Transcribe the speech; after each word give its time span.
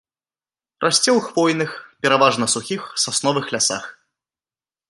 Расце 0.85 1.03
ў 1.03 1.19
хвойных, 1.27 1.71
пераважна 2.05 2.45
сухіх 2.57 2.81
сасновых 3.07 3.45
лясах. 3.57 3.85